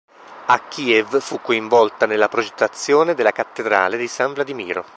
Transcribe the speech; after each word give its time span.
A 0.47 0.63
Kiev 0.67 1.19
fu 1.19 1.39
coinvolta 1.41 2.07
nella 2.07 2.27
progettazione 2.27 3.13
della 3.13 3.31
Cattedrale 3.31 3.97
di 3.99 4.07
San 4.07 4.33
Vladimiro. 4.33 4.83